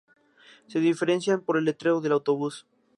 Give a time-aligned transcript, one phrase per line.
[0.65, 2.65] Se diferencian por el letrero del autobús.